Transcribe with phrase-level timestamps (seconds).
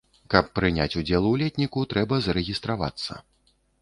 [0.33, 3.23] Каб прыняць удзел у летніку, трэба зарэгістравацца.